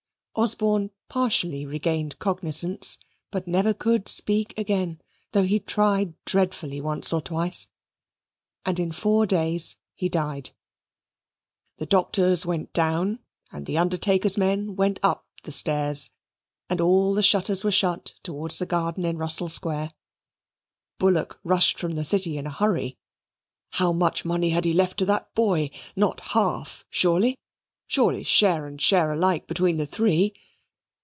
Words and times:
Osborne 0.33 0.91
partially 1.09 1.65
regained 1.65 2.17
cognizance, 2.17 2.97
but 3.31 3.49
never 3.49 3.73
could 3.73 4.07
speak 4.07 4.57
again, 4.57 5.01
though 5.33 5.43
he 5.43 5.59
tried 5.59 6.13
dreadfully 6.23 6.79
once 6.79 7.11
or 7.11 7.19
twice, 7.21 7.67
and 8.65 8.79
in 8.79 8.93
four 8.93 9.25
days 9.25 9.75
he 9.93 10.07
died. 10.07 10.51
The 11.79 11.85
doctors 11.85 12.45
went 12.45 12.71
down, 12.71 13.19
and 13.51 13.65
the 13.65 13.77
undertaker's 13.77 14.37
men 14.37 14.77
went 14.77 15.01
up 15.03 15.27
the 15.43 15.51
stairs, 15.51 16.11
and 16.69 16.79
all 16.79 17.13
the 17.13 17.21
shutters 17.21 17.65
were 17.65 17.69
shut 17.71 18.13
towards 18.23 18.57
the 18.57 18.65
garden 18.65 19.03
in 19.03 19.17
Russell 19.17 19.49
Square. 19.49 19.91
Bullock 20.97 21.41
rushed 21.43 21.77
from 21.77 21.91
the 21.91 22.05
City 22.05 22.37
in 22.37 22.47
a 22.47 22.51
hurry. 22.51 22.97
"How 23.71 23.91
much 23.91 24.23
money 24.23 24.51
had 24.51 24.63
he 24.63 24.71
left 24.71 24.97
to 24.99 25.05
that 25.07 25.35
boy? 25.35 25.71
Not 25.97 26.21
half, 26.21 26.85
surely? 26.89 27.35
Surely 27.87 28.23
share 28.23 28.67
and 28.67 28.81
share 28.81 29.11
alike 29.11 29.47
between 29.47 29.75
the 29.75 29.85
three?" 29.85 30.33